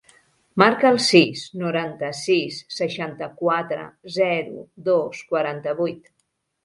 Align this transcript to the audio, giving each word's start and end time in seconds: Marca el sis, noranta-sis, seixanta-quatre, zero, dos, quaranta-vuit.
Marca 0.61 0.87
el 0.93 0.95
sis, 1.07 1.43
noranta-sis, 1.63 2.57
seixanta-quatre, 2.77 3.85
zero, 4.17 4.67
dos, 4.89 5.25
quaranta-vuit. 5.35 6.15